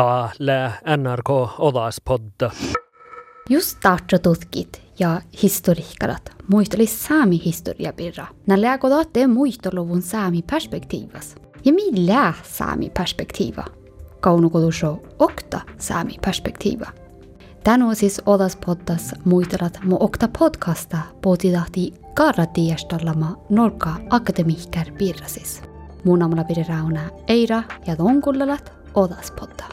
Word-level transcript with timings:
Täällä 0.00 0.72
NRK 0.96 1.30
Odaspodda. 1.58 2.50
Just 3.50 3.68
startatutkit 3.68 4.82
ja 4.98 5.20
historiikkarat 5.42 6.22
muisteli 6.50 6.86
saami 6.86 7.44
historiapirra. 7.44 8.26
Nä 8.46 8.60
lääkodaatte 8.60 9.26
muistoluvun 9.26 10.02
saami 10.02 10.42
perspektiivas. 10.50 11.34
Ja 11.64 11.72
millä 11.72 12.32
saami 12.42 12.90
perspektiiva? 12.98 13.64
Kaunukoduso 14.20 15.02
okta 15.18 15.60
saami 15.78 16.16
perspektiiva. 16.24 16.86
Tän 17.64 17.96
siis 17.96 18.22
Odaspoddas 18.26 19.14
muistelat 19.24 19.78
mu 19.84 19.96
okta 20.00 20.28
podcasta 20.38 20.98
potidahti 21.22 21.94
karratiestallama 22.14 23.36
Norka 23.48 23.94
Akademihkär 24.10 24.92
pirrasis. 24.98 25.62
Mun 26.04 26.22
amalla 26.22 26.44
pidi 26.44 26.64
rauna 26.68 27.00
Eira 27.28 27.62
ja 27.86 27.96
tonkullalat 27.96 28.72
Odaspodda. 28.94 29.69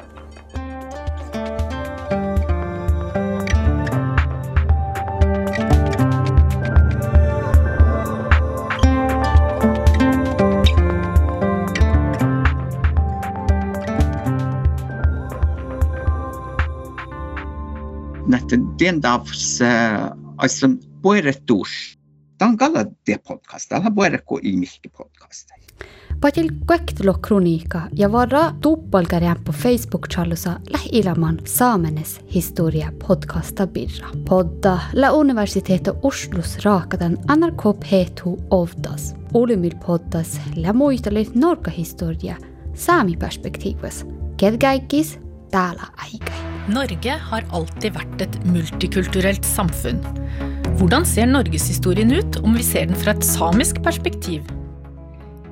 Dendavs 18.79 19.61
aslan 20.37 20.79
pueretuş. 21.01 21.97
Tan 22.37 22.57
kalla 22.57 22.85
de 23.07 23.17
podcast, 23.17 23.73
alla 23.73 23.95
puerku 23.95 24.39
ilmihki 24.43 24.89
podcast. 24.89 25.49
Padil 26.21 26.49
koektlo 26.65 27.13
kroniika 27.13 27.81
ja 27.93 28.11
varra 28.11 28.53
tuppalkärjään 28.61 29.43
på 29.43 29.51
Facebook-challusa 29.51 30.59
lähi-ilaman 30.69 31.39
saamenes 31.45 32.21
historia 32.35 32.91
podcasta 33.07 33.67
birra. 33.67 34.07
Podda 34.29 34.79
la 34.93 35.11
universiteeto 35.11 35.97
Oslus 36.03 36.57
raakadan 36.65 37.17
anarkop 37.27 37.83
heetu 37.91 38.37
ovdas. 38.49 39.15
Ulimil 39.33 39.75
poddas 39.85 40.41
la 40.55 40.73
muistelit 40.73 41.35
norka 41.35 41.71
historia 41.71 42.37
saami 42.73 43.17
perspektiivas. 43.17 44.05
Ked 44.37 44.57
käikis 44.57 45.19
täällä 45.51 45.83
aikai. 45.97 46.46
Norge 46.67 47.13
har 47.29 47.45
alltid 47.55 47.93
vært 47.95 48.21
et 48.25 48.33
multikulturelt 48.51 49.45
samfunn. 49.47 50.01
Hvordan 50.77 51.05
ser 51.07 51.29
norgeshistorien 51.29 52.11
ut 52.11 52.39
om 52.43 52.57
vi 52.57 52.65
ser 52.65 52.89
den 52.89 52.97
fra 52.99 53.13
et 53.15 53.23
samisk 53.23 53.79
perspektiv? 53.83 54.43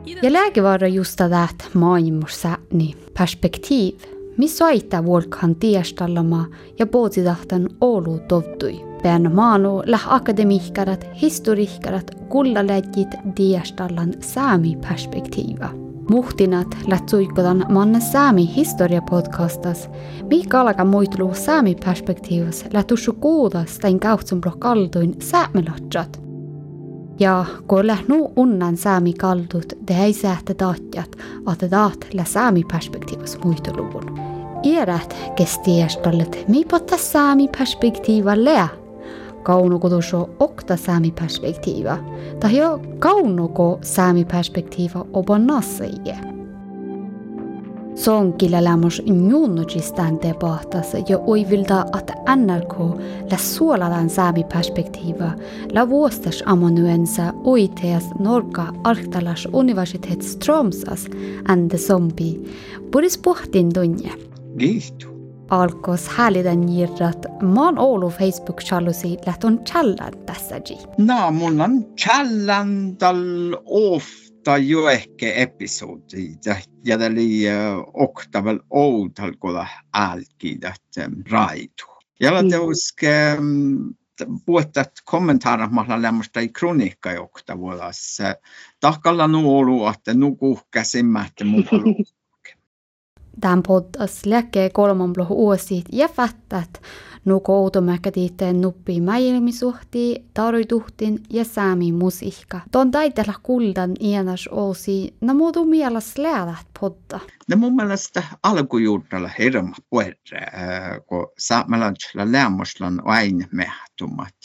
Ja 0.05 0.31
lääkevara 0.31 0.88
just 0.88 1.17
tätä 1.17 1.47
maailmussääni 1.73 2.95
perspektiiv, 3.17 4.03
missä 4.38 4.66
aita 4.66 5.05
volkan 5.05 5.55
tiestallama 5.55 6.45
ja 6.80 6.88
pootidahtan 6.88 7.69
olu 7.81 8.19
tovtui. 8.27 8.81
akademikere 9.03 9.29
maanu 9.29 9.83
läh 9.85 10.13
akademihkarat, 10.13 11.05
historihkarat, 11.22 12.11
kullaläjit 12.29 13.16
tiestallan 13.35 14.13
saami 14.19 14.77
perspektiiva. 14.81 15.84
Muhtinat 16.09 16.67
lätsuikodan 16.87 17.65
manne 17.69 17.99
saami 17.99 18.55
historia 18.55 19.01
podcastas, 19.01 19.89
mikä 20.29 20.61
alkaa 20.61 20.85
muistelu 20.85 21.33
saami 21.33 21.75
perspektiivas 21.85 22.65
lätussu 22.73 23.13
kuudas 23.13 23.79
tain 23.79 23.99
kautsumro 23.99 24.51
kalduin 24.59 25.15
säämelotsat. 25.19 26.21
Ja 27.19 27.45
kun 27.67 27.87
lähnu 27.87 28.33
unnan 28.35 28.77
saami 28.77 29.13
kaldut, 29.13 29.73
det 29.87 30.03
ei 30.03 30.13
sähtä 30.13 30.53
taatjat, 30.53 31.15
että 31.53 31.69
taat 31.69 32.07
lä 32.13 32.23
saami 32.23 32.63
perspektiivas 32.71 33.37
muistoluvun. 33.43 34.19
Iärät 34.63 35.15
kestiestallet, 35.35 36.45
mi 36.47 36.65
potta 36.71 36.97
saami 36.97 37.47
perspektiiva 37.57 38.31
lää. 38.35 38.84
Gaunogodosho 39.45 40.29
okta 40.38 40.75
számi 40.75 41.11
perspektíva. 41.11 41.97
Tahja 42.39 42.79
Gaunogo 43.00 43.78
számi 43.81 44.25
perspektíva 44.25 45.06
oban 45.11 45.45
nassaige. 45.45 46.16
Sonkilla 47.95 48.63
lämmas 48.63 49.01
njunnutistään 49.06 50.22
debattassa 50.22 50.97
ja 51.09 51.19
oivilta, 51.19 51.85
että 52.00 52.13
NRK 52.35 52.73
lä 53.31 53.38
suolalan 53.38 54.09
saami 54.09 54.44
perspektiiva 54.44 55.31
lä 55.73 55.89
vuostas 55.89 56.44
amanuensa 56.45 57.33
oiteas 57.44 58.03
Norka 58.19 58.73
Arktalas 58.83 59.47
universitet 59.53 60.22
Stromsas 60.22 61.07
ande 61.47 61.77
zombi. 61.77 62.41
Puris 62.91 63.17
pohtin 63.17 63.73
tunne. 63.73 64.12
Liittu. 64.56 65.14
Alkos 65.50 66.07
häälidan 66.07 66.69
jirrat 66.69 67.25
maan 67.41 67.78
oulu 67.79 68.09
Facebook 68.09 68.61
chalusi 68.61 69.17
lähtön 69.25 69.66
challan 69.66 70.13
tässä 70.25 70.56
ji. 70.56 70.78
Naamullan 70.97 71.85
challan 71.97 72.97
tal 72.97 73.17
ofta 73.66 74.57
jo 74.57 74.89
ehkä 74.89 75.33
episodi 75.33 76.35
ja 76.85 76.97
täli 76.97 77.44
oktavel 77.94 78.59
outalkola 78.69 79.67
älki 79.94 80.59
raitu. 81.31 81.85
Ja 82.19 82.41
mm. 82.41 82.50
te 82.50 82.57
uske 82.57 83.38
mm, 83.39 83.94
puhutat 84.45 84.91
kommentaara 85.06 85.67
mahla 85.69 86.01
lämmöstä 86.01 86.39
ei 86.39 86.50
kronikka 86.50 87.12
jokta 87.12 87.57
vuodas. 87.57 88.17
Tahkalla 88.79 89.27
nu 89.27 89.57
olu, 89.57 89.88
että 89.88 90.13
nu 90.13 90.35
kuhkäsimmät 90.35 91.33
muhlu. 91.44 91.95
Tämän 93.41 93.63
läkee 94.25 94.69
kolman 94.69 95.13
bloh 95.13 95.31
uusit 95.31 95.85
ja 95.91 96.07
fattat 96.07 96.81
nuko 97.25 97.63
automäkätiitteen 97.63 98.62
nuppi 98.62 99.01
mäilmisuhti, 99.01 100.25
taroituhtin 100.34 101.19
ja 101.29 101.45
saami 101.45 101.91
musiikka. 101.91 102.62
Ton 102.72 102.91
taitella 102.91 103.34
kuldan 103.44 103.91
ienas 104.01 104.50
ousi, 104.51 105.16
na 105.22 105.34
muutu 105.34 105.66
mielas 105.66 106.18
läädät 106.18 106.68
podda. 106.79 107.19
No 107.50 107.57
mun 107.57 107.75
mielestä 107.75 108.24
alkujuurtalla 108.44 109.29
hirma 109.40 109.75
puerre, 109.90 110.41
kun 111.06 111.28
saamelaisella 111.38 112.31
lämmöslan 112.31 113.01
aina 113.06 113.47
mehtumat 113.51 114.35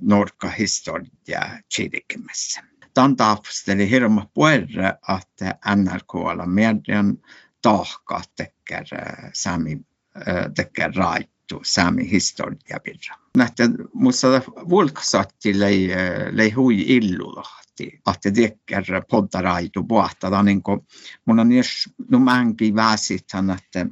norka 0.00 0.48
historia 0.48 1.40
kirikimessä. 1.76 2.62
Tämän 2.94 3.16
taapasteli 3.16 3.90
hirma 3.90 4.26
puerre, 4.34 4.94
että 5.18 5.58
NRK-ala 5.76 6.46
median 6.46 7.18
tahkaatekär 7.64 8.86
äh, 8.94 9.30
saami 9.32 9.72
äh, 10.16 10.52
tekär 10.54 10.92
raittu 10.94 11.60
saami 11.62 12.10
historia 12.10 12.78
virra. 12.86 13.16
Nähtä 13.38 13.64
musta 13.92 14.28
vulksatti 14.68 15.60
lei, 15.60 15.92
äh, 15.92 15.98
lei 16.30 16.50
hui 16.50 16.80
illulahti, 16.80 18.00
ahti 18.04 18.32
tekär 18.32 18.84
podda 19.10 19.42
raitu 19.42 19.84
puhta. 19.84 20.30
Tämä 20.30 20.38
on 20.38 20.44
niin 20.44 20.62
kuin, 20.62 20.80
mun 21.24 21.40
on 21.40 21.52
jos 21.52 21.88
no 22.10 22.18
mänkin 22.18 22.76
väsithän, 22.76 23.50
että 23.50 23.86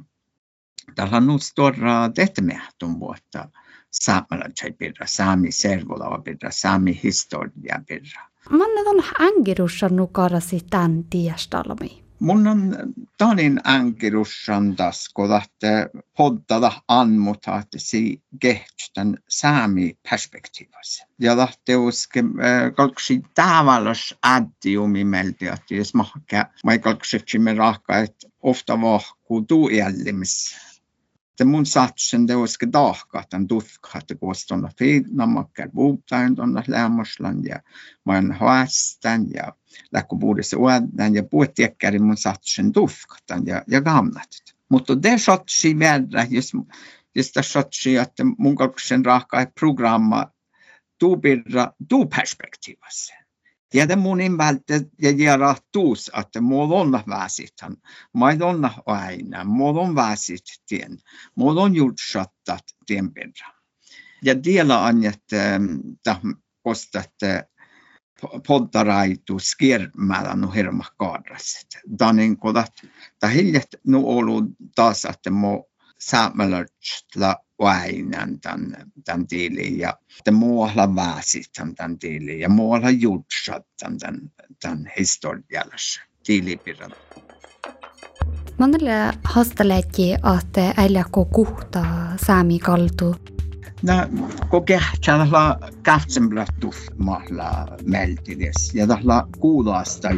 täällä 0.95 1.17
on 1.17 1.27
nyt 1.27 1.41
tuoda 1.55 2.09
tehtämähtön 2.15 2.99
vuotta 2.99 3.49
saamalaisen 3.91 4.73
pirra, 4.77 5.05
saami 5.05 5.51
servolava 5.51 6.21
pirra, 6.21 6.51
saami 6.51 6.99
historia 7.03 7.81
pirra. 7.87 8.29
Manne 8.49 8.81
on 8.85 9.03
ängirussa 9.19 9.89
nukara 9.89 10.39
sitten 10.39 11.03
tiestalmiin. 11.09 12.02
Mun 12.23 12.47
on 12.47 12.75
toinen 13.17 13.35
niin 13.35 13.61
ankilussan 13.63 14.75
taskoda, 14.75 15.41
että 15.43 15.89
poddada 16.17 16.71
anmutaatisi 16.87 18.23
kehtystän 18.39 19.17
saami 19.29 19.97
perspektiivassa. 20.09 21.07
Ja 21.19 21.37
lähtee 21.37 21.75
uske, 21.75 22.19
äh, 22.19 22.73
kalksi 22.75 23.21
tavallos 23.35 24.15
addiumi 24.21 25.03
melti, 25.03 25.47
että 25.47 25.75
jos 25.75 25.93
mahkää, 25.93 26.53
vai 26.65 26.79
kalksi 26.79 27.39
me 27.39 27.53
rahkaa, 27.53 27.97
että 27.97 28.27
ofta 28.41 28.81
vahkuu 28.81 29.41
tuu 29.41 29.69
jäljimis. 29.69 30.55
Että 31.31 31.45
mun 31.45 31.65
satsen 31.65 32.27
te 32.27 32.35
uske 32.35 32.67
tahka, 32.71 33.23
on 33.33 33.47
tutka, 33.47 33.89
että 33.97 34.15
koostonna 34.15 34.69
fiidnamakkel 34.77 35.69
puhtain 35.73 36.35
tuonne 36.35 36.63
lämmöslän 36.67 37.43
ja 37.43 37.59
en 38.17 38.31
haastan 38.31 39.25
ja 39.33 39.53
uuden 40.57 41.15
ja 41.15 41.23
puhuttiekkäri 41.23 41.99
mun 41.99 42.17
satsen 42.17 42.71
tuhkatan 42.71 43.45
ja, 43.45 43.63
ja 43.67 43.81
gamnatit. 43.81 44.55
Mutta 44.69 45.03
det 45.03 45.21
satsi 45.21 45.79
verra, 45.79 46.23
jos, 46.29 46.51
jos 47.15 47.31
det 47.35 47.45
satsi, 47.45 47.97
että 47.97 48.23
mun 48.37 48.55
kalksen 48.55 49.03
ei 49.39 49.47
programma 49.59 50.31
tuu 50.99 51.17
birra 51.17 51.71
tuu 51.89 52.05
perspektiivassa. 52.05 53.13
Tiedä 53.69 53.95
mun 53.95 54.21
invältä 54.21 54.73
ja 55.01 55.11
jäädä 55.11 55.55
tuus, 55.71 56.11
että 56.19 56.41
mulla 56.41 56.75
on 56.75 56.91
väsitän. 56.91 57.75
Mä 58.13 58.25
on 58.25 58.69
aina, 58.85 59.43
mulla 59.43 59.81
on 59.81 59.95
väsit 59.95 60.43
tien. 60.67 60.97
Mulla 61.35 61.61
on 61.61 61.75
jutsattat 61.75 62.63
tien 62.85 63.13
birra. 63.13 63.53
Ja 64.23 64.43
dela 64.43 64.85
on, 64.85 65.05
että 65.05 65.59
tähän 66.03 66.35
postat 66.63 67.13
Poddaraitu 68.47 69.37
kiermällä 69.57 70.35
no 70.35 70.51
herma 70.51 70.83
kaadrasit. 70.97 71.67
Tämä 71.97 72.13
niin 72.13 72.37
kuin, 72.37 72.55
että 72.57 73.27
hiljet 73.27 73.75
nu 73.87 74.09
ollut 74.09 74.45
taas, 74.75 75.05
että 75.05 75.29
mo 75.29 75.69
saamelötsla 75.99 77.35
väinän 77.63 78.39
tämän, 78.39 78.75
tämän 79.05 79.27
tiiliin 79.27 79.79
ja 79.79 79.93
että 80.19 80.31
muualla 80.31 80.95
väsitän 80.95 81.75
tämän 81.75 81.99
tiiliin 81.99 82.39
ja 82.39 82.49
muualla 82.49 82.89
jutsat 82.89 83.65
tämän, 83.79 83.99
tämän, 83.99 84.31
tämän 84.61 84.91
historiallisen 84.99 86.03
tiilipirran. 86.23 86.91
Manelle 88.57 88.91
hastaleetti, 89.23 90.13
että 90.13 90.73
äiläkko 90.77 91.25
kuhtaa 91.25 92.13
saami 92.25 92.59
kaltuu 92.59 93.15
na 93.83 94.07
ko 94.49 94.61
kehtsa 94.61 95.17
tahla 95.17 95.59
kähtsemplä 95.83 96.45
tuhmahla 96.59 97.67
meltides 97.85 98.71
ja 98.75 98.87
tahla 98.87 99.27
kuulasta 99.39 100.09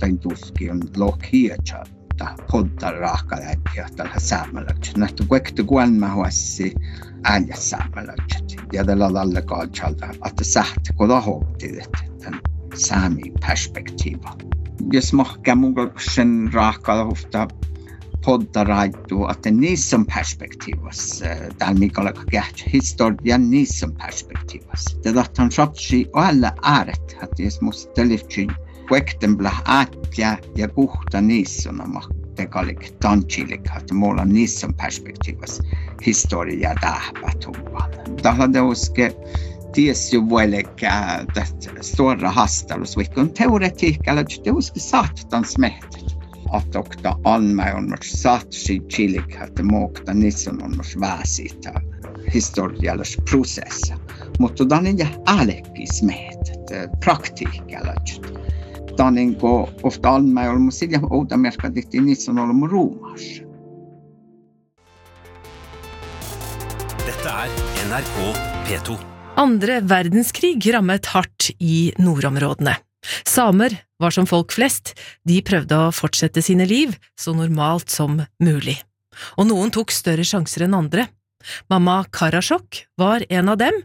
tain 0.00 0.18
tuski 0.18 0.70
on 0.70 0.80
lohkietsa 0.96 1.84
ta 2.16 2.34
podda 2.52 2.90
rahka 2.90 3.36
ja 3.76 3.86
tahla 3.96 4.18
saamalakset 4.18 4.96
nähty 4.96 5.24
kuekti 5.24 5.62
kuenma 5.64 6.14
huassi 6.14 6.74
äänjä 7.24 7.56
saamalakset 7.56 8.56
ja 8.72 8.84
tällä 8.84 9.14
lalle 9.14 9.42
kaatsalta 9.42 10.06
että 10.06 10.44
sähti 10.44 10.92
kun 10.96 11.08
lahoptidet 11.08 11.90
tämän 12.22 12.40
saami 12.74 13.32
perspektiiva. 13.46 14.36
Jos 14.92 15.12
mahkää 15.12 15.54
mun 15.54 15.74
sen 16.14 16.50
rahkaa 16.52 17.08
poddaraittu, 18.24 19.28
että 19.28 19.50
niissä 19.50 19.96
on 19.96 20.06
perspektiivassa. 20.06 21.24
Täällä 21.58 21.78
Mikael 21.78 22.12
käht 22.30 22.56
historia 22.72 23.38
niissä 23.38 23.86
on 23.86 23.92
perspektiivassa. 23.92 24.98
Tätä 25.02 25.42
on 25.42 25.52
sotsi 25.52 26.06
alla 26.12 26.52
ääret, 26.62 27.16
että 27.22 27.42
jos 27.42 27.60
musta 27.60 28.02
liftsin 28.08 28.48
kuektenbla 28.88 29.52
äätjä 29.64 30.38
ja 30.56 30.68
kuhta 30.68 31.20
niissä 31.20 31.70
on 31.70 32.02
tegalik 32.34 32.90
tantsilik, 33.00 33.62
että 33.76 33.94
mulla 33.94 34.22
on 34.22 34.28
niissä 34.28 34.66
on 34.66 34.74
perspektiivassa 34.74 35.62
historia 36.06 36.74
tähpätuvan. 36.80 37.90
Tällä 38.22 38.48
teuske 38.52 39.16
ties 39.72 40.12
ju 40.12 40.28
vuolekä 40.28 41.24
tästä 41.34 41.70
stora 41.80 42.32
hastalus, 42.32 42.96
vaikka 42.96 43.20
on 43.20 43.32
teoretiikalla, 43.32 44.20
että 44.20 44.34
teuske 44.44 44.80
saattan 44.80 45.44
smehtet 45.44 46.13
atokta 46.50 47.16
anmäonnus 47.24 48.12
satsi 48.12 48.80
chilik 48.80 49.38
mokta 49.40 49.62
muokta 49.62 50.14
nisson 50.14 50.62
onnus 50.62 51.00
väsitä 51.00 51.72
historiallis 52.34 53.16
prosessa. 53.30 53.94
Mutta 54.38 54.66
tämä 54.66 54.80
on 54.80 55.38
älykkis 55.40 56.02
meitä, 56.02 56.88
praktiikalla. 57.04 57.94
Tämä 58.96 59.06
on 59.06 59.14
niin 59.14 59.36
ofta 59.82 60.14
anmäonnut, 60.14 60.62
mutta 60.62 60.78
sillä 60.78 61.00
outa 61.10 61.36
merkatihti 61.36 62.00
nisson 62.00 62.38
ollut 62.38 62.70
ruumas. 62.70 63.20
Dette 67.06 67.28
er 67.28 67.48
NRK 67.88 68.36
P2. 68.68 68.98
Andre 69.36 69.88
verdenskrig 69.88 70.66
rammet 70.72 71.06
hardt 71.06 71.50
i 71.60 71.92
nordområdene. 71.98 72.83
Samer 73.26 73.76
var 74.00 74.14
som 74.14 74.28
folk 74.28 74.54
flest, 74.54 74.94
de 75.28 75.40
prøvde 75.44 75.78
å 75.78 75.92
fortsette 75.94 76.42
sine 76.44 76.66
liv 76.68 76.96
så 77.20 77.34
normalt 77.36 77.92
som 77.92 78.22
mulig. 78.42 78.78
Og 79.38 79.48
noen 79.50 79.72
tok 79.74 79.94
større 79.94 80.26
sjanser 80.26 80.66
enn 80.66 80.76
andre. 80.76 81.06
Mamma 81.70 82.02
Karasjok 82.10 82.86
var 82.98 83.24
en 83.28 83.52
av 83.52 83.60
dem, 83.60 83.82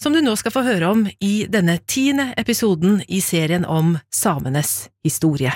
som 0.00 0.12
du 0.12 0.20
nå 0.20 0.34
skal 0.36 0.52
få 0.52 0.64
høre 0.66 0.90
om 0.92 1.06
i 1.24 1.46
denne 1.48 1.78
tiende 1.88 2.32
episoden 2.36 3.00
i 3.08 3.22
serien 3.24 3.64
om 3.64 3.96
samenes 4.12 4.90
historie. 5.06 5.54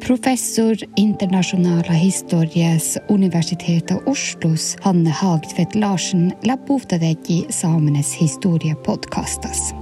Professor 0.00 0.76
internasjonale 0.96 1.92
histories 1.92 2.96
Universitetet 3.12 4.08
Oslos 4.08 4.72
Hanne 4.82 5.12
Hagtvedt 5.12 5.76
Larsen 5.76 6.32
la 6.42 6.56
i 7.28 7.44
samenes 7.52 8.14
historie 8.16 8.74
podkastas. 8.74 9.72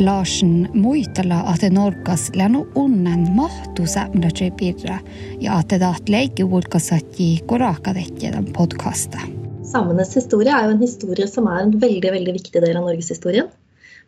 Larsen 0.00 0.68
muistella, 0.74 1.54
että 1.54 1.70
Norkas 1.70 2.30
länu 2.34 2.66
unnen 2.74 3.26
mahtu 3.34 3.86
sämrätse 3.86 4.50
pirra 4.50 4.98
ja 5.40 5.60
että 5.60 5.78
taht 5.78 6.08
leikivulkasatji 6.08 7.38
korakadetje 7.46 8.32
den 8.32 8.52
podcasta. 8.52 9.18
Samenes 9.62 10.16
historie 10.16 10.52
er 10.52 10.64
jo 10.64 10.70
en 10.70 10.78
historie 10.80 11.26
som 11.26 11.46
er 11.46 11.62
en 11.62 11.80
veldig 11.80 12.12
veldig 12.12 12.34
viktig 12.36 12.62
del 12.62 12.76
av 12.76 12.86
norgeshistorien. 12.86 13.48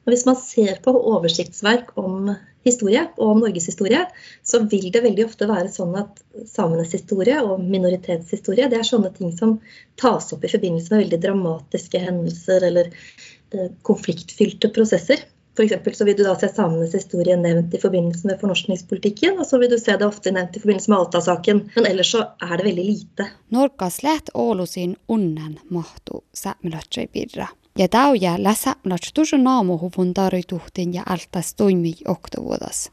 Og 0.06 0.12
hvis 0.12 0.22
man 0.26 0.36
ser 0.36 0.78
på 0.84 0.94
oversiktsverk 1.14 1.90
om 1.98 2.30
historie 2.64 3.02
og 3.16 3.34
om 3.34 3.42
norgeshistorie, 3.42 4.04
så 4.42 4.62
vil 4.70 4.92
det 4.92 5.02
veldig 5.02 5.26
ofte 5.26 5.50
være 5.50 5.68
sånn 5.74 5.98
at 5.98 6.22
samenes 6.46 6.94
historie 6.94 7.42
og 7.42 7.66
minoritetshistorie 7.66 8.70
det 8.70 8.78
er 8.78 8.86
sånne 8.86 9.10
ting 9.18 9.34
som 9.36 9.58
tas 9.96 10.30
opp 10.32 10.46
i 10.46 10.54
forbindelse 10.54 10.94
med 10.94 11.04
veldig 11.04 11.20
dramatiske 11.26 12.06
hendelser 12.06 12.70
eller 12.70 12.94
eh, 12.94 13.68
konfliktfylte 13.82 14.70
prosesser. 14.70 15.26
F.eks. 15.56 15.98
så 15.98 16.04
vil 16.04 16.16
du 16.16 16.22
da 16.24 16.34
se 16.38 16.48
samenes 16.48 16.94
historie 16.94 17.36
nevnt 17.36 17.74
i 17.74 17.78
forbindelse 17.78 18.26
med 18.26 18.40
fornorskningspolitikken, 18.40 19.38
og 19.38 19.46
så 19.46 19.58
vil 19.58 19.70
du 19.70 19.78
se 19.78 19.96
det 19.96 20.06
ofte 20.06 20.32
nevnt 20.32 20.56
i 20.56 20.60
forbindelse 20.60 20.90
med 20.90 20.98
Alta-saken. 20.98 21.62
Men 21.76 21.86
ellers 21.86 22.12
så 22.12 22.22
er 22.42 22.56
det 22.56 22.64
veldig 22.64 22.84
lite. 22.84 23.26
Norkas 23.48 24.02
läht 24.02 24.30
Oulusin 24.34 24.96
unnen 25.08 25.58
mahtu 25.68 26.22
saamelatsai 26.32 27.06
pirra. 27.06 27.48
Ja 27.78 27.88
tauja 27.88 28.36
lä 28.38 28.54
saamelats 28.54 29.12
tusu 29.12 29.36
naamuhuvun 29.36 30.14
tarituhtin 30.14 30.94
ja 30.94 31.02
altas 31.06 31.54
toimi 31.54 31.94
oktovuodas. 32.06 32.90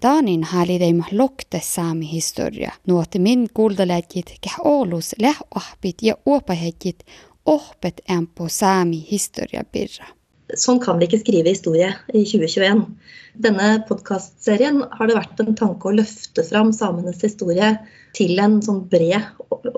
Taanin 0.00 0.44
hääli 0.44 0.78
teima 0.78 1.04
loktes 1.12 1.74
saami 1.74 2.12
historia. 2.12 2.72
Nuotti 2.86 3.18
min 3.18 3.48
kuuldaläkit 3.54 4.32
käh 4.40 4.60
Oulus 4.64 5.14
lähahpit 5.18 6.02
ja 6.02 6.14
uopahekit 6.26 7.04
ohpet 7.46 8.00
ämpo 8.10 8.48
saami 8.48 9.06
historia 9.10 9.64
pirra. 9.72 10.06
Sånn 10.58 10.80
kan 10.82 10.98
vi 10.98 11.06
ikke 11.06 11.20
skrive 11.20 11.52
historie 11.52 11.92
i 12.12 12.24
2021. 12.24 12.84
Denne 13.40 13.66
podkastserien 13.86 14.80
har 14.90 15.08
det 15.08 15.16
vært 15.18 15.40
en 15.42 15.56
tanke 15.58 15.88
å 15.88 15.94
løfte 15.94 16.42
fram 16.46 16.72
samenes 16.74 17.22
historie 17.22 17.76
til 18.16 18.40
en 18.42 18.58
sånn 18.64 18.82
bred 18.90 19.28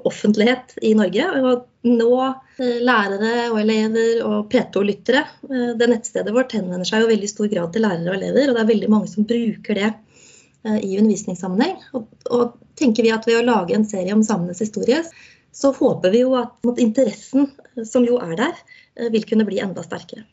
offentlighet 0.08 0.76
i 0.80 0.94
Norge. 0.96 1.26
Og 1.42 1.88
nå 1.88 2.10
eh, 2.22 2.80
lærere 2.84 3.50
og 3.50 3.60
elever 3.60 4.22
og 4.26 4.48
P2-lyttere. 4.52 5.24
Eh, 5.50 5.74
det 5.78 5.90
nettstedet 5.92 6.34
vårt 6.34 6.56
henvender 6.56 6.88
seg 6.88 7.04
jo 7.04 7.12
veldig 7.12 7.30
stor 7.30 7.52
grad 7.52 7.74
til 7.74 7.86
lærere 7.86 8.08
og 8.08 8.18
elever, 8.18 8.48
og 8.48 8.56
det 8.56 8.64
er 8.64 8.72
veldig 8.72 8.90
mange 8.94 9.12
som 9.12 9.28
bruker 9.28 9.80
det 9.82 9.88
eh, 9.90 10.80
i 10.80 10.96
undervisningssammenheng. 10.96 11.78
Og, 11.98 12.08
og 12.32 12.58
tenker 12.80 13.04
vi 13.04 13.14
at 13.14 13.28
ved 13.28 13.42
å 13.42 13.46
lage 13.50 13.76
en 13.76 13.88
serie 13.88 14.16
om 14.16 14.24
samenes 14.26 14.64
historie, 14.64 15.02
så 15.52 15.74
håper 15.76 16.14
vi 16.14 16.24
jo 16.24 16.36
at 16.40 16.80
interessen, 16.80 17.50
som 17.84 18.06
jo 18.08 18.16
er 18.24 18.38
der, 18.38 18.62
vil 19.12 19.24
kunne 19.28 19.44
bli 19.44 19.58
enda 19.60 19.84
sterkere. 19.84 20.24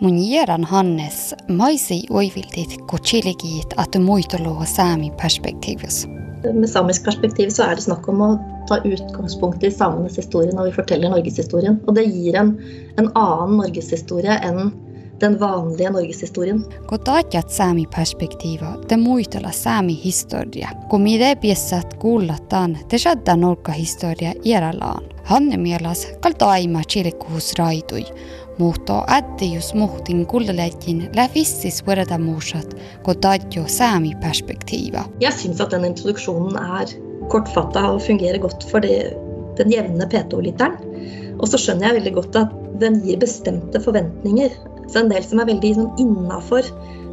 Munjeran 0.00 0.64
Hannes 0.64 1.34
maisi 1.48 2.02
oiviltit 2.10 2.80
kochiligit 2.86 3.74
at 3.76 3.94
muitoloa 4.00 4.64
saami 4.66 5.12
perspektivus. 5.22 6.06
Med 6.54 6.70
samisk 6.70 7.04
perspektiv 7.04 7.48
så 7.54 7.62
er 7.62 7.78
det 7.78 7.84
snakk 7.86 8.08
om 8.10 8.20
å 8.20 8.30
ta 8.68 8.80
utgangspunkt 8.82 9.62
i 9.62 9.70
samenes 9.70 10.18
historie 10.18 10.52
når 10.52 10.68
vi 10.68 10.74
forteller 10.80 11.14
norgeshistorien. 11.14 11.78
Og 11.86 11.94
det 11.94 12.08
gir 12.10 12.34
en, 12.40 12.56
en 12.98 13.12
annen 13.14 13.56
norgeshistorie 13.62 14.34
enn 14.42 14.74
den 15.22 15.38
vanlige 15.38 15.94
norgeshistorien. 15.94 16.64
Kun 16.90 16.98
taatjat 17.06 17.54
det 17.54 17.86
det 18.10 18.88
te 18.88 18.96
muistella 18.96 19.52
saami 19.52 19.94
historia. 19.94 20.70
Kun 20.90 21.02
mide 21.02 21.36
piessat 21.36 21.98
kuullataan, 22.00 22.76
te 22.88 22.98
shadda 22.98 23.36
nurkka 23.36 23.72
historia 23.72 24.34
ieralaan. 24.44 25.04
Hanne 25.24 25.56
mielas 25.56 26.06
kalta 26.20 26.50
aima 26.50 26.82
chilikuhus 26.82 27.54
raitui 27.58 28.04
mutta 28.58 29.00
ättius 29.16 29.72
muhtin 29.74 30.24
kullelekin 30.30 31.08
läfissis 31.16 31.80
võrdamusat 31.86 32.74
kun 33.06 33.20
tadjo 33.20 33.66
saami 33.70 34.14
perspektiiva. 34.22 35.06
Jeg 35.22 35.34
syns 35.38 35.62
at 35.64 35.74
den 35.74 35.86
introduksjonen 35.90 36.58
er 36.58 36.94
kortfatta 37.32 37.86
og 37.94 38.02
fungerer 38.04 38.40
godt 38.42 38.66
for 38.70 38.84
det, 38.84 39.14
den 39.58 39.72
jevne 39.72 40.08
P2-lytteren. 40.10 40.78
Og 41.40 41.48
så 41.50 41.58
skjønner 41.60 41.90
jeg 41.90 42.00
veldig 42.00 42.14
godt 42.20 42.38
at 42.44 42.52
den 42.82 43.00
gir 43.04 43.18
bestemte 43.22 43.80
forventninger. 43.82 44.52
Så 44.90 45.00
en 45.00 45.10
del 45.10 45.24
som 45.26 45.40
er 45.40 45.50
veldig 45.50 45.72
sånn 45.78 46.02
innafor 46.02 46.68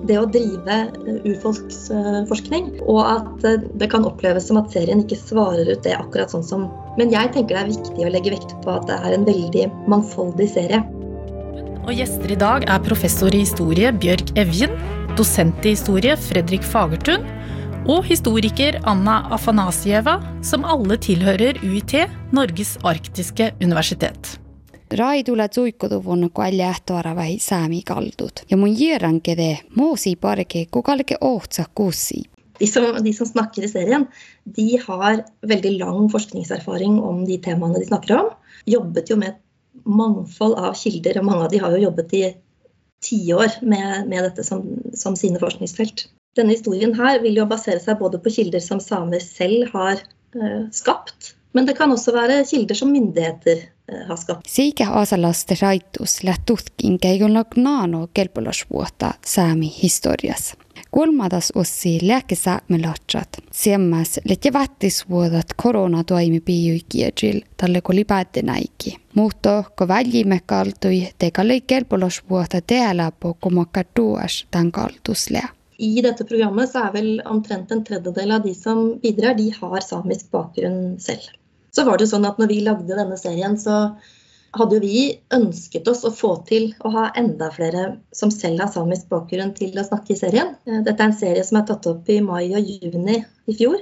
det 0.09 0.17
å 0.17 0.27
drive 0.33 0.77
eh, 0.77 1.19
urfolksforskning. 1.29 2.71
Og 2.89 3.01
at 3.05 3.45
eh, 3.47 3.67
det 3.81 3.91
kan 3.93 4.05
oppleves 4.07 4.49
som 4.49 4.59
at 4.61 4.71
serien 4.73 5.03
ikke 5.03 5.19
svarer 5.19 5.69
ut 5.69 5.83
det 5.85 5.97
akkurat 5.97 6.33
sånn 6.33 6.45
som 6.45 6.69
Men 6.97 7.13
jeg 7.13 7.31
tenker 7.31 7.55
det 7.55 7.61
er 7.61 7.69
viktig 7.71 8.03
å 8.03 8.11
legge 8.11 8.33
vekt 8.33 8.57
på 8.65 8.73
at 8.73 8.89
det 8.89 8.97
er 8.99 9.15
en 9.15 9.27
veldig 9.27 9.69
mangfoldig 9.91 10.49
serie. 10.51 10.81
Og 11.81 11.95
gjester 11.97 12.29
i 12.29 12.37
dag 12.37 12.65
er 12.69 12.81
professor 12.85 13.33
i 13.33 13.39
historie 13.41 13.89
Bjørg 13.97 14.35
Evjen, 14.37 14.73
dosent 15.17 15.65
i 15.65 15.73
historie 15.73 16.13
Fredrik 16.29 16.61
Fagertun 16.61 17.25
og 17.89 18.05
historiker 18.05 18.77
Anna 18.85 19.23
Afanasieva, 19.33 20.19
som 20.45 20.61
alle 20.61 20.99
tilhører 21.01 21.57
UiT, 21.65 21.95
Norges 22.37 22.75
arktiske 22.85 23.49
universitet. 23.63 24.35
Raidula 24.93 25.49
tsuikkoduvun 25.49 26.29
kualja 26.29 26.69
ähtoara 26.69 27.15
vai 27.17 27.39
saami 27.41 27.81
kaldut. 27.81 28.43
Ja 28.47 28.61
mun 28.61 28.77
jirankede 28.77 29.55
moosi 29.73 30.15
parke 30.15 30.67
kukalke 30.69 31.17
ohtsa 31.17 31.65
kussi. 31.73 32.27
De 32.59 32.67
som, 32.69 32.91
de 33.01 33.13
som 33.17 33.25
snakker 33.25 33.65
i 33.65 33.71
serien, 33.71 34.05
de 34.45 34.75
har 34.85 35.23
veldig 35.41 35.77
lang 35.79 36.11
forskningserfaring 36.13 36.99
om 37.01 37.23
de 37.25 37.41
temaene 37.41 37.81
de 37.81 37.87
snakker 37.89 38.19
om. 38.19 38.35
Jobbet 38.69 39.09
jo 39.09 39.17
med 39.17 39.41
mangfold 39.85 40.57
av 40.59 40.75
kilder, 40.77 41.19
og 41.19 41.27
mange 41.27 41.45
av 41.47 41.51
de 41.51 41.61
har 41.63 41.75
jo 41.75 41.85
jobbet 41.85 42.15
i 42.17 42.23
tiår 43.01 43.61
med, 43.61 44.07
med 44.07 44.23
dette 44.27 44.45
som, 44.45 44.63
som 44.93 45.15
sine 45.17 45.41
forskningsfelt. 45.41 46.07
Denne 46.37 46.55
historien 46.55 46.93
her 46.95 47.19
vil 47.23 47.39
jo 47.41 47.47
basere 47.49 47.81
seg 47.83 47.99
både 47.99 48.21
på 48.21 48.31
kilder 48.31 48.63
som 48.63 48.79
samer 48.79 49.23
selv 49.23 49.71
har 49.73 49.99
eh, 49.99 50.67
skapt, 50.71 51.33
men 51.51 51.67
det 51.67 51.75
kan 51.79 51.91
også 51.91 52.13
være 52.15 52.43
kilder 52.47 52.77
som 52.77 52.93
myndigheter 52.93 53.65
eh, 53.65 54.03
har 54.07 54.19
skapt. 54.19 54.47
Siike 54.47 54.87
Aasalaste 54.87 55.57
raitus 55.59 56.21
lähtutkin 56.23 56.99
keikonlok 57.01 57.57
naano 57.59 58.05
kelpolasvuotta 58.15 59.15
saami 59.27 59.71
historias. 59.81 60.53
Kolmadas 60.91 61.51
ossi 61.55 61.99
lääkesaamelatsat. 62.01 63.29
Semmas 63.51 64.19
letje 64.29 64.53
vattisvuodat 64.53 65.45
korona 65.63 66.03
toimi 66.03 66.39
piijuikiedjil 66.39 67.41
talle 67.57 67.81
koli 67.81 68.03
päättenäiki. 68.05 68.97
Muutto 69.15 69.63
kun 69.77 69.87
väljimme 69.87 70.39
kaltui 70.45 71.07
tekalle 71.17 71.59
kelpolasvuotta 71.61 72.61
teälä 72.67 73.11
på 73.19 73.33
komakka 73.33 73.83
tuas 73.93 74.47
tämän 74.51 74.71
kaltuslea. 74.71 75.47
I 75.79 76.03
dette 76.03 76.23
programmet 76.23 76.71
så 76.71 76.79
er 76.79 76.93
vel 76.93 77.21
omtrent 77.25 77.71
en 77.71 77.83
tredjedel 77.83 78.31
av 78.31 78.43
de 78.43 78.53
som 78.53 78.99
bidrar, 79.01 79.33
de 79.37 79.49
har 79.61 79.81
samisk 79.81 80.27
bakgrunn 80.31 80.99
selv. 80.99 81.31
Så 81.71 81.85
var 81.85 81.97
det 81.97 82.07
sånn 82.11 82.27
at 82.27 82.37
når 82.37 82.47
vi 82.47 82.59
lagde 82.61 82.95
denne 82.95 83.17
serien, 83.17 83.57
så 83.57 83.95
hadde 84.57 84.79
vi 84.83 85.03
ønsket 85.33 85.87
oss 85.87 86.03
å 86.07 86.11
få 86.15 86.33
til 86.47 86.71
å 86.83 86.91
ha 86.95 87.05
enda 87.19 87.47
flere 87.55 87.85
som 88.15 88.31
selv 88.33 88.63
har 88.65 88.71
samisk 88.73 89.07
bakgrunn 89.11 89.53
til 89.55 89.77
å 89.79 89.85
snakke 89.87 90.13
i 90.13 90.19
serien. 90.19 90.55
Dette 90.65 90.97
er 90.97 91.07
en 91.07 91.17
serie 91.17 91.45
som 91.47 91.61
er 91.61 91.67
tatt 91.69 91.87
opp 91.91 92.09
i 92.11 92.19
mai 92.25 92.49
og 92.49 92.59
juni 92.59 93.21
i 93.21 93.55
fjor. 93.55 93.79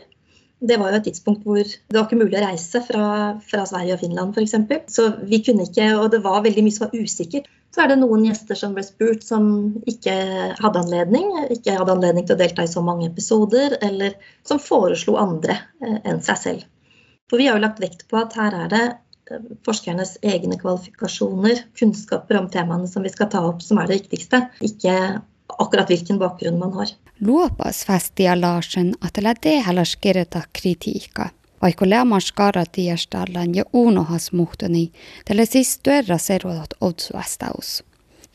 Det 0.60 0.76
var 0.76 0.92
jo 0.92 1.00
et 1.00 1.06
tidspunkt 1.08 1.46
hvor 1.48 1.62
det 1.64 1.96
var 1.96 2.06
ikke 2.06 2.20
mulig 2.20 2.36
å 2.36 2.44
reise 2.44 2.82
fra, 2.84 3.06
fra 3.48 3.64
Sverige 3.70 3.96
og 3.96 4.02
Finland 4.04 4.36
f.eks. 4.36 4.58
Så 4.92 5.08
vi 5.30 5.40
kunne 5.46 5.66
ikke, 5.70 5.88
og 5.96 6.10
det 6.12 6.20
var 6.26 6.44
veldig 6.44 6.66
mye 6.66 6.76
som 6.76 6.90
var 6.90 7.00
usikkert. 7.00 7.48
Så 7.70 7.84
er 7.84 7.92
det 7.92 8.00
noen 8.02 8.26
gjester 8.26 8.58
som 8.60 8.74
ble 8.76 8.84
spurt 8.84 9.24
som 9.24 9.46
ikke 9.88 10.14
hadde 10.58 10.82
anledning, 10.82 11.30
ikke 11.54 11.78
hadde 11.80 11.96
anledning 11.96 12.26
til 12.28 12.36
å 12.36 12.42
delta 12.42 12.66
i 12.66 12.72
så 12.72 12.84
mange 12.84 13.08
episoder, 13.08 13.78
eller 13.86 14.18
som 14.48 14.60
foreslo 14.62 15.16
andre 15.22 15.56
eh, 15.86 16.00
enn 16.04 16.20
seg 16.26 16.42
selv. 16.44 16.66
For 17.30 17.40
vi 17.40 17.46
har 17.48 17.60
jo 17.60 17.64
lagt 17.64 17.82
vekt 17.82 18.08
på 18.10 18.18
at 18.20 18.36
her 18.40 18.58
er 18.66 18.74
det 18.74 18.86
eh, 18.88 18.98
forskernes 19.66 20.18
egne 20.22 20.58
kvalifikasjoner, 20.60 21.64
kunnskaper 21.80 22.40
om 22.40 22.50
temaene 22.50 22.88
som 22.88 23.04
vi 23.04 23.12
skal 23.14 23.30
ta 23.32 23.42
opp, 23.48 23.62
som 23.62 23.78
er 23.78 23.90
det 23.90 24.02
viktigste. 24.02 24.42
Ikke 24.66 24.96
akkurat 25.60 25.90
hvilken 25.90 26.20
bakgrunn 26.20 26.60
man 26.60 26.74
har. 26.74 26.94
Luopas 27.20 27.86
festia 27.86 28.36
Larsen 28.42 28.94
tehdä 29.42 29.84
kirjoita 30.02 30.42
kritiikkaa. 30.54 31.30
Vaikka 31.62 31.90
lämmas 31.90 32.32
karatiastallan 32.32 33.56
ja 33.56 33.64
unohas 33.74 34.32
muhtoni, 34.32 34.92
tälle 35.26 35.46
siis 35.46 35.80
työllä 35.84 36.18
seruotot 36.18 36.74
otsuvastaus. 36.82 37.84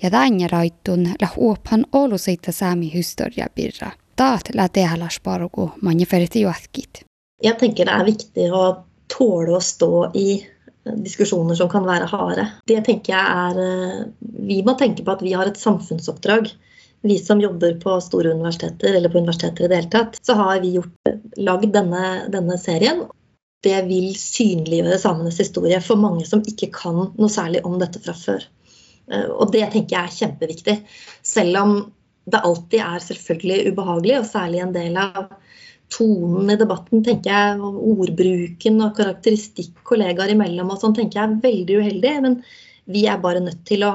Ja 0.02 0.10
tänne 0.10 0.46
raittun 0.46 1.08
lä 1.20 1.28
uophan 1.36 1.86
olu 1.92 2.18
siitä 2.18 2.52
saami 2.52 2.92
historia 2.92 3.46
birra. 3.54 3.90
Taat 4.16 4.42
lä 4.54 4.68
tehdä 4.68 5.08
sparku 5.10 5.70
manjeferti 5.82 6.40
juotkit. 6.40 7.04
Jeg 7.42 7.56
tenker 7.58 7.84
det 7.86 7.92
er 7.92 8.04
viktig 8.06 8.52
å 8.56 8.84
tåle 9.10 9.56
å 9.56 9.60
stå 9.60 10.10
i 10.14 10.46
diskusjoner 10.84 11.56
som 11.58 11.70
kan 11.72 11.86
være 11.86 12.08
harde. 12.10 12.46
Det 12.68 12.80
tenker 12.86 13.14
jeg 13.14 13.24
er 13.24 13.60
eh, 13.64 14.04
Vi 14.48 14.60
må 14.66 14.76
tenke 14.78 15.04
på 15.04 15.14
at 15.14 15.24
vi 15.24 15.34
har 15.36 15.48
et 15.48 15.60
samfunnsoppdrag. 15.60 16.50
Vi 17.04 17.18
som 17.20 17.40
jobber 17.40 17.76
på 17.80 17.98
store 18.00 18.32
universiteter 18.32 18.96
eller 18.96 19.12
på 19.12 19.20
universiteter 19.20 19.66
i 19.66 19.70
det 19.70 19.80
hele 19.80 19.92
tatt, 19.92 20.18
så 20.24 20.36
har 20.38 20.62
vi 20.62 20.78
lagd 21.36 21.74
denne, 21.74 22.04
denne 22.32 22.56
serien. 22.60 23.04
Det 23.64 23.76
vil 23.88 24.12
synliggjøre 24.16 25.00
samenes 25.00 25.40
historie 25.40 25.80
for 25.84 26.00
mange 26.00 26.24
som 26.28 26.44
ikke 26.44 26.70
kan 26.72 27.00
noe 27.08 27.32
særlig 27.32 27.64
om 27.64 27.76
dette 27.80 28.00
fra 28.04 28.16
før. 28.16 28.44
Eh, 29.12 29.28
og 29.28 29.52
det 29.52 29.66
tenker 29.72 29.96
jeg 29.96 30.02
er 30.04 30.18
kjempeviktig. 30.20 30.78
Selv 31.24 31.60
om 31.60 31.76
det 32.24 32.40
alltid 32.40 32.80
er 32.80 33.04
selvfølgelig 33.04 33.72
ubehagelig, 33.72 34.18
og 34.20 34.28
særlig 34.28 34.62
en 34.64 34.76
del 34.76 34.96
av 35.00 35.26
tonen 35.92 36.50
i 36.54 36.58
debatten, 36.60 37.02
tenker 37.06 37.30
jeg, 37.30 37.60
og 37.60 37.80
ordbruken 37.94 38.80
og 38.84 38.94
karakteristikk 38.98 39.84
kollegaer 39.86 40.34
imellom 40.34 40.72
og 40.72 40.80
sånn, 40.80 40.96
tenker 40.96 41.20
jeg 41.20 41.28
er 41.30 41.42
veldig 41.44 41.78
uheldig. 41.82 42.14
Men 42.24 42.40
vi 42.90 43.06
er 43.10 43.22
bare 43.22 43.44
nødt 43.44 43.64
til 43.68 43.86
å 43.86 43.94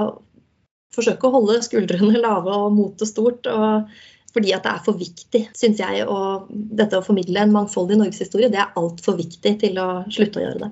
forsøke 0.96 1.28
å 1.28 1.36
holde 1.38 1.60
skuldrene 1.66 2.22
lave 2.28 2.56
og 2.56 2.78
motet 2.78 3.12
stort. 3.12 3.50
og 3.50 3.90
fordi 4.34 4.52
at 4.54 4.62
det 4.62 4.74
er 4.76 4.84
for 4.86 5.00
viktig, 5.00 5.42
syns 5.58 5.80
jeg. 5.82 6.04
Og 6.06 6.50
dette 6.52 7.00
å 7.00 7.06
formidle 7.06 7.42
en 7.42 7.56
mangfoldig 7.56 7.98
norgeshistorie, 7.98 8.52
det 8.54 8.62
er 8.62 8.78
altfor 8.78 9.18
viktig 9.18 9.56
til 9.64 9.82
å 9.82 9.90
slutte 10.14 10.42
å 10.42 10.46
gjøre 10.46 10.68
det. 10.68 10.72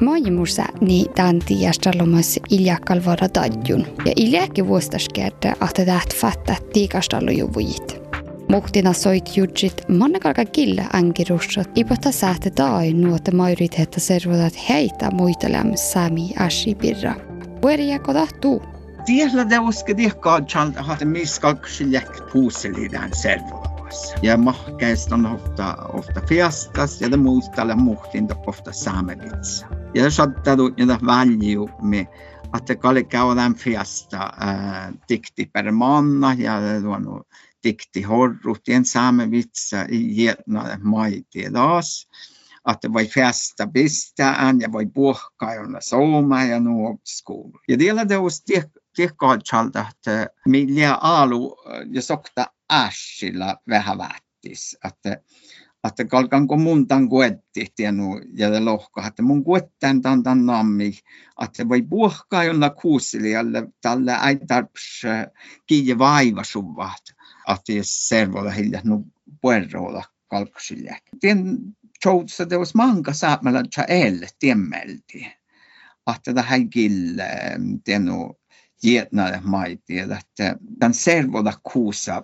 Maailmassa 0.00 0.66
niin 0.80 1.12
tämän 1.12 1.40
tiedostelumassa 1.40 2.40
iljakalvara 2.50 3.28
tajun. 3.28 3.86
Ja 4.04 4.12
iljakin 4.16 4.68
vuostaskerta, 4.68 5.48
että 5.48 5.84
täät 5.84 6.14
fattaa 6.14 6.56
tiikastalujuvujit. 6.72 8.03
Muhtina 8.48 8.92
soit 8.92 9.36
judgit 9.36 9.88
mannakarka 9.88 10.44
killä 10.44 10.84
ankirussat. 10.92 11.70
Ipota 11.74 12.12
säätä 12.12 12.50
tai 12.50 12.92
nuota 12.92 13.32
mairithetta 13.32 14.00
servodat 14.00 14.68
heitä 14.68 15.10
muitelem 15.10 15.72
sami 15.74 16.30
ashibirra. 16.38 17.14
Pueria 17.60 17.98
kodahtuu. 17.98 18.62
Tiellä 19.04 19.50
deuske 19.50 19.96
diekkaan 19.96 20.46
chalta 20.46 20.82
hatte 20.82 21.04
miskaksi 21.04 21.92
läkt 21.92 22.32
puuselidään 22.32 23.10
servotas. 23.14 24.14
Ja 24.22 24.36
mahkeista 24.36 25.14
on 25.14 25.26
ofta, 25.26 25.76
ofta 25.92 26.20
fiastas 26.28 27.00
ja 27.00 27.16
muistalla 27.16 27.76
muhtin 27.76 28.28
ofta 28.46 28.72
saamelitsa. 28.72 29.66
Ja 29.94 30.04
jos 30.04 30.18
ja 30.18 30.26
niitä 30.76 30.98
väljyä, 31.06 32.06
että 32.56 32.74
det 32.94 33.04
käydään 33.08 33.54
lika 33.64 34.34
äh, 34.42 34.94
tikti 35.06 35.46
per 35.52 35.72
månad. 35.72 36.38
Ja, 36.38 36.60
tuonut 36.82 37.26
dikti 37.64 38.02
horrutien 38.02 38.84
saamevitsa 38.84 39.86
i 39.90 40.14
getna 40.14 40.78
maiti 40.82 41.52
das. 41.52 42.08
Att 42.64 42.84
var 42.92 43.04
festa 43.04 43.66
bistään 43.66 44.60
ja 44.60 44.72
voi 44.72 44.86
puhkaa 44.86 45.54
jolla 45.54 45.80
sooma 45.80 46.44
ja 46.44 46.60
nuo 46.60 46.98
skoulu. 47.04 47.60
Ja 47.68 47.78
vielä 47.78 48.08
deus 48.08 48.44
tiekkaatsalta, 48.96 49.86
että 49.90 50.28
millä 50.48 50.94
alu 50.94 51.56
ja 51.92 52.02
sokta 52.02 52.46
ässillä 52.72 53.56
vähän 53.68 53.98
vättis. 53.98 54.76
Että 54.84 55.20
että 55.88 56.04
kalkanko 56.04 56.56
mun 56.56 56.88
tämän 56.88 57.08
kuetti 57.08 57.66
tienu 57.76 58.20
ja 58.34 58.64
lohka, 58.64 59.06
että 59.06 59.22
mun 59.22 59.44
kuettään 59.44 60.02
tämän 60.02 60.22
tämän 60.22 60.46
nammi, 60.46 60.92
että 61.42 61.68
voi 61.68 61.82
puhkaa 61.82 62.44
jolla 62.44 62.70
kuusilijalle 62.70 63.68
tälle 63.80 64.12
ei 64.28 64.36
tarps 64.46 65.02
kiinni 65.66 65.98
vaiva 65.98 66.44
suvat, 66.44 67.02
Ati 67.46 67.80
sen 67.82 68.32
voi 68.32 68.56
hilja 68.56 68.80
no 68.84 69.04
puerroida 69.40 70.02
kalkosiljak. 70.28 71.02
Tien 71.20 71.58
choutsa 72.04 72.46
teos 72.46 72.74
manka 72.74 73.12
saamalla 73.12 73.62
cha 73.74 73.84
elle 73.88 74.28
tiemmelti. 74.38 75.26
Ahta 76.06 76.34
tähän 76.34 76.70
det 77.16 77.58
tenu 77.84 78.36
jätnare 78.82 79.40
maiti, 79.44 79.98
että 79.98 80.56
tämän 80.78 80.94
servoda 80.94 81.52
kuusa 81.62 82.22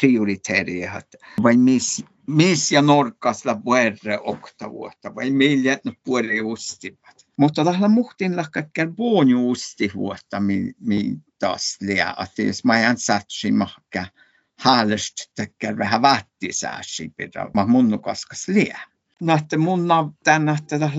prioriteri 0.00 0.86
att 0.86 1.14
vai 1.42 1.56
missä 1.56 2.06
missä 2.26 2.74
ja 2.74 2.82
norkas 2.82 3.44
norkasla 3.44 3.54
puerre 3.64 4.18
oktavuotta, 4.18 5.14
vai 5.14 5.30
miljet 5.30 5.84
no 5.84 5.92
puerre 6.04 6.42
ustivat. 6.42 7.26
Mutta 7.36 7.64
tällä 7.64 7.88
muhtin 7.88 8.36
lakkakken 8.36 8.94
usti 9.36 9.90
vuotta, 9.94 10.40
mi, 10.40 10.72
mi 10.80 11.16
taas 11.38 11.76
liä, 11.80 12.14
että 12.22 12.42
jos 12.42 12.64
mä 12.64 12.80
en 12.80 12.98
satsi 12.98 13.52
mahkaa 13.52 14.06
haalast 14.60 15.14
tekkeen 15.36 15.78
vähän 15.78 16.02
vaattisaa 16.02 16.78
siipidä, 16.82 17.46
mä 17.54 17.66
munnu 17.66 17.98
kaskas 17.98 18.48
liä. 18.48 18.80
Nähtä 19.20 19.58
munna 19.58 20.12
tänne 20.24 20.56
tällä 20.68 20.90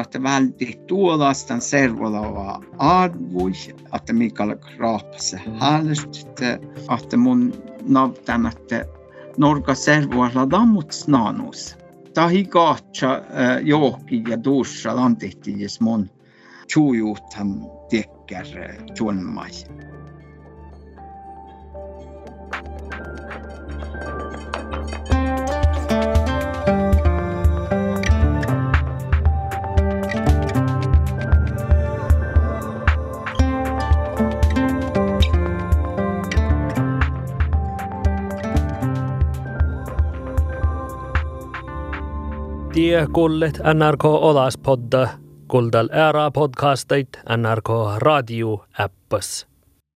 että 0.00 0.22
vähän 0.22 0.54
tuolastan 0.86 1.60
servolavaa 1.60 2.62
arvui, 2.78 3.52
että 3.96 4.12
Mikael 4.12 4.56
Kraapse 4.56 5.40
haalast, 5.58 6.16
että 6.16 7.16
mun 7.16 7.62
nav 7.88 8.12
että 8.48 8.84
norka 9.38 9.74
servoilla 9.74 10.50
damut 10.50 10.92
snanus. 10.92 11.76
Tahi 12.14 12.44
kaatsa 12.44 13.22
johki 13.62 14.22
ja 14.28 14.44
duussa 14.44 14.96
lantehtiin 14.96 15.60
mun 15.80 16.10
suujuuthan 16.72 17.60
tekkär 17.90 18.46
tuonmais. 18.98 19.66
kuullet 43.12 43.58
NRK 43.74 44.04
Olas 44.04 44.58
podda, 44.58 45.08
kuuldel 45.48 45.88
ära 45.92 46.30
podcastit 46.30 47.16
NRK 47.36 47.70
raadio 47.98 48.64
äppas 48.80 49.51